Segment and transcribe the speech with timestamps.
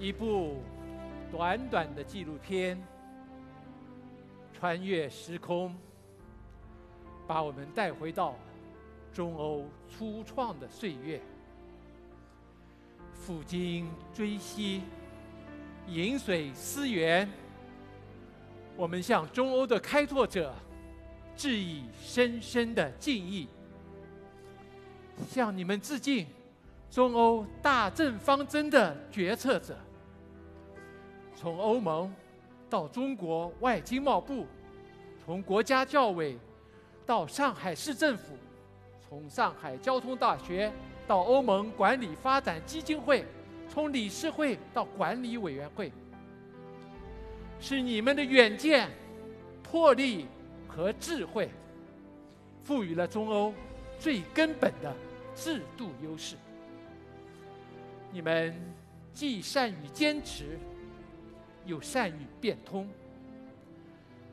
[0.00, 0.62] 一部
[1.30, 2.82] 短短的纪录片，
[4.58, 5.76] 穿越时空，
[7.26, 8.34] 把我们带回到
[9.12, 11.20] 中欧初创的岁月。
[13.14, 14.80] 抚今追昔，
[15.86, 17.28] 饮水思源。
[18.78, 20.54] 我们向中欧的开拓者
[21.36, 23.46] 致以深深的敬意，
[25.28, 26.26] 向你们致敬，
[26.90, 29.76] 中欧大政方针的决策者。
[31.40, 32.12] 从欧盟
[32.68, 34.46] 到中国外经贸部，
[35.24, 36.36] 从国家教委
[37.06, 38.36] 到上海市政府，
[39.08, 40.70] 从上海交通大学
[41.08, 43.24] 到欧盟管理发展基金会，
[43.70, 45.90] 从理事会到管理委员会。
[47.58, 48.90] 是你们的远见、
[49.62, 50.26] 魄力
[50.68, 51.48] 和智慧，
[52.62, 53.54] 赋予了中欧
[53.98, 54.94] 最根本的
[55.34, 56.36] 制度优势。
[58.12, 58.54] 你们
[59.14, 60.58] 既善于坚持，
[61.66, 62.88] 又善于变通，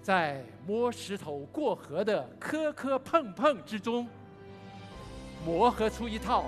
[0.01, 4.07] 在摸石头过河的磕磕碰碰之中，
[5.45, 6.45] 磨合出一套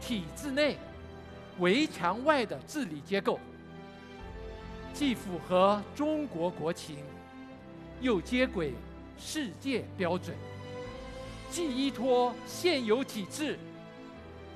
[0.00, 0.76] 体制内、
[1.58, 3.38] 围墙外的治理结构。
[4.92, 6.98] 既符合中国国情，
[8.00, 8.72] 又接轨
[9.18, 10.34] 世界标准；
[11.50, 13.58] 既依托现有体制，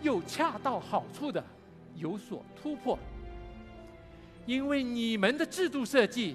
[0.01, 1.45] 又恰到好处的
[1.97, 2.97] 有所突破。
[4.49, 6.35] 因为你们的制度设计，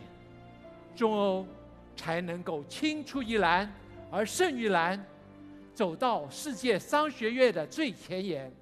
[0.95, 1.47] 中欧
[1.95, 3.67] 才能够青出于蓝
[4.11, 5.03] 而胜于蓝，
[5.73, 8.53] 走到世界商学院的最前沿。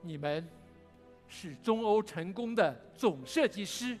[0.00, 0.42] 你们。
[1.26, 3.98] 是中欧成功的总设计师，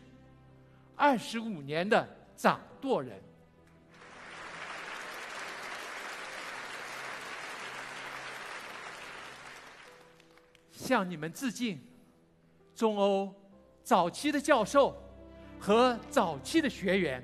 [0.94, 3.20] 二十五年的掌舵人，
[10.70, 11.80] 向你们致敬。
[12.76, 13.34] 中欧
[13.84, 14.96] 早期的教授
[15.60, 17.22] 和早期的学员，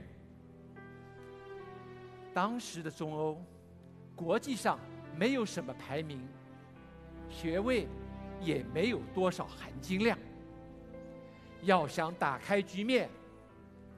[2.32, 3.42] 当时的中欧
[4.14, 4.78] 国际上
[5.16, 6.20] 没有什么排名，
[7.28, 7.88] 学位。
[8.42, 10.16] 也没有多少含金量。
[11.60, 13.06] 要想打开局面，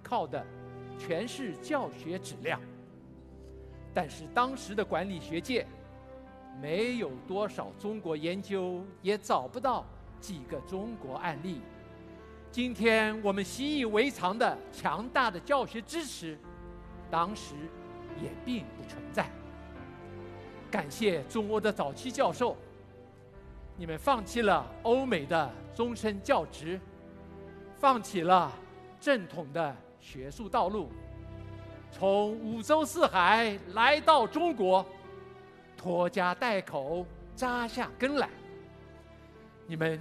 [0.03, 0.45] 靠的
[0.99, 2.61] 全是教学质量。
[3.95, 5.65] 但是当时的管理学界
[6.61, 9.87] 没有多少中国研究，也找不到
[10.21, 11.61] 几个中国案例。
[12.53, 16.39] 今天我们习以为常的强大的教学支持，
[17.11, 17.55] 当时
[18.23, 19.27] 也并不存在。
[20.71, 22.55] 感谢中国的早期教授。
[23.75, 26.79] 你们放弃了欧美的终身教职，
[27.79, 28.53] 放弃了
[29.01, 30.91] 正统的学术道路，
[31.91, 34.85] 从五洲四海来到中国，
[35.75, 38.29] 拖家带口扎下根来。
[39.67, 39.99] 你们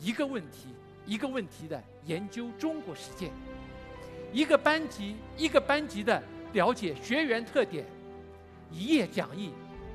[0.00, 0.74] 一个问题
[1.06, 3.30] 一个问题的研究中国实践，
[4.32, 6.22] 一个班级一个班级的
[6.52, 7.84] 了解学员特点，
[8.70, 9.52] 一页讲义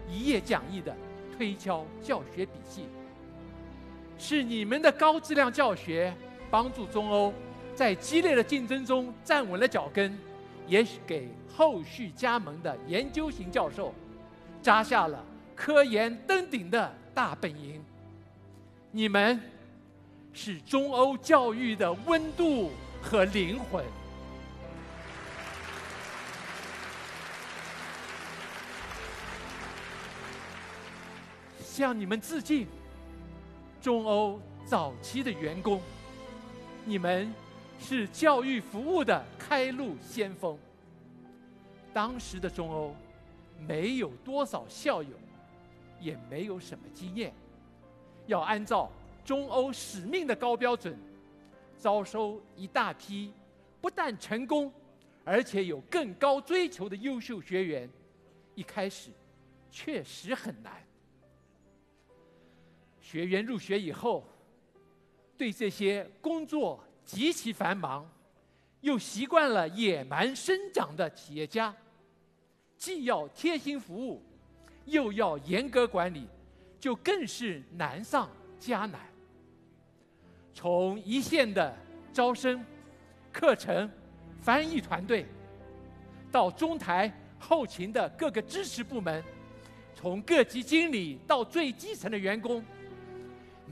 [0.09, 0.95] 一页讲义的
[1.37, 2.85] 推敲教学笔记。
[4.17, 6.13] 是你们的高质量教学
[6.49, 7.33] 帮助中欧
[7.75, 10.17] 在激烈的竞争中站稳了脚跟，
[10.67, 13.93] 也许给后续加盟的研究型教授
[14.61, 17.83] 扎下了科研登顶的大本营。
[18.91, 19.41] 你们
[20.33, 22.71] 是中欧教育的温度
[23.01, 23.83] 和灵魂，
[31.59, 32.67] 向你们致敬。
[33.81, 35.81] 中欧早期的员工，
[36.85, 37.33] 你们
[37.79, 40.57] 是教育服务的开路先锋。
[41.91, 42.95] 当时的中欧
[43.59, 45.09] 没有多少校友，
[45.99, 47.33] 也没有什么经验，
[48.27, 48.89] 要按照
[49.23, 50.97] 中欧使命的高标准，
[51.77, 53.33] 招收一大批
[53.79, 54.71] 不但成功，
[55.23, 57.89] 而且有更高追求的优秀学员，
[58.55, 59.11] 一开始
[59.69, 60.73] 确实很难。
[62.99, 64.23] 学员入学以后，
[65.37, 68.09] 对这些工作极其繁忙，
[68.81, 71.75] 又习惯了野蛮生长的企业家，
[72.77, 74.21] 既要贴心服务，
[74.85, 76.27] 又要严格管理，
[76.79, 78.29] 就更是难上
[78.59, 79.10] 加难。
[80.53, 81.75] 从一线的
[82.13, 82.63] 招生、
[83.31, 83.89] 课程、
[84.41, 85.25] 翻译团队，
[86.31, 89.23] 到中台后勤的各个支持部门，
[89.95, 92.63] 从各级经理到最基层的员工。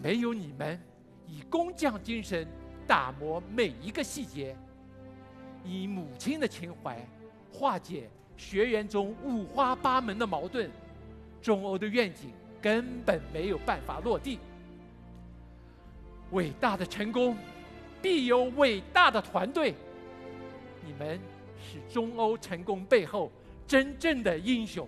[0.02, 0.80] 没有你们
[1.28, 2.48] 以工匠精神
[2.88, 4.56] 打磨每一个细节，
[5.66, 7.06] 以母亲的情怀
[7.52, 10.72] 化解学员中五花八门的矛盾，
[11.42, 12.32] 中欧的愿景
[12.62, 14.40] 根本没有办法落地。
[16.32, 17.38] 伟大的成功
[18.02, 19.74] 必有伟大的团队。
[20.86, 21.20] 你们
[21.58, 23.32] 是中欧成功背后
[23.68, 24.88] 真正的英雄。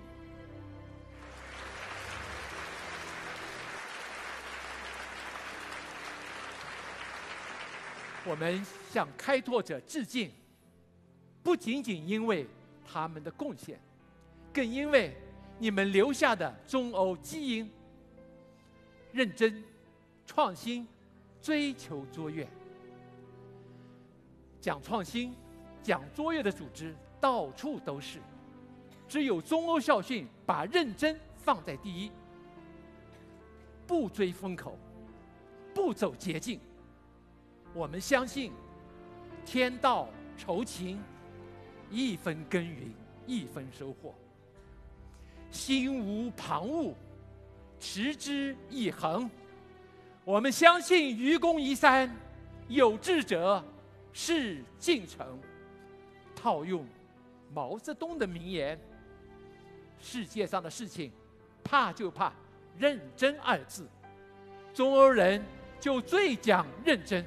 [8.24, 10.32] 我们向开拓者致敬，
[11.42, 12.46] 不仅仅因为
[12.86, 13.80] 他们的贡献，
[14.54, 15.16] 更因为
[15.58, 17.70] 你们留下的中欧基因。
[19.12, 19.64] 认真、
[20.26, 20.88] 创新、
[21.42, 22.48] 追求卓越。
[24.60, 25.34] 讲创新、
[25.82, 28.20] 讲卓越的组织到处都是，
[29.08, 32.12] 只有中欧校训把认真放在第一，
[33.88, 34.78] 不追风口，
[35.74, 36.60] 不走捷径。
[37.74, 38.52] 我们相信，
[39.46, 40.08] 天道
[40.38, 41.02] 酬勤，
[41.90, 42.94] 一分耕耘
[43.26, 44.14] 一分收获。
[45.50, 46.94] 心无旁骛，
[47.80, 49.30] 持之以恒。
[50.24, 52.10] 我们相信愚公移山，
[52.68, 53.64] 有志者
[54.14, 55.40] 事竟成。
[56.36, 56.86] 套用
[57.52, 58.80] 毛泽东的名言：
[60.00, 61.12] 世界上的事情，
[61.64, 62.32] 怕就怕
[62.78, 63.88] 认真二字。
[64.74, 65.44] 中欧人
[65.80, 67.26] 就最讲认真。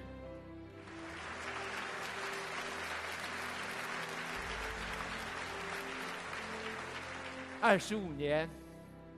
[7.60, 8.48] 二十五年，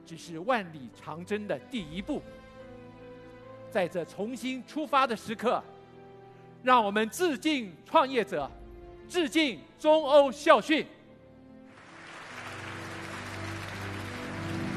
[0.07, 2.23] 只是万里长征的第一步。
[3.71, 5.63] 在这重新出发的时刻，
[6.63, 8.51] 让我们致敬创业者，
[9.09, 10.87] 致敬中欧校训。